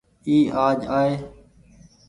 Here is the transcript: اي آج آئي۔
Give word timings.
اي 0.27 0.35
آج 0.65 0.79
آئي۔ 0.99 1.11